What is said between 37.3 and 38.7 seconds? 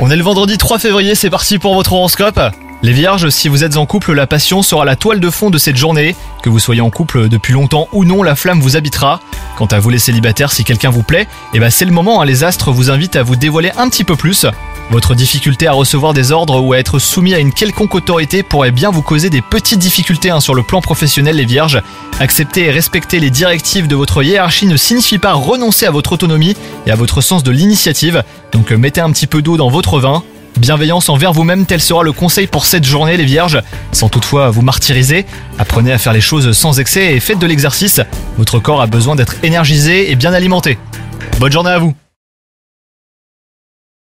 de l'exercice. Votre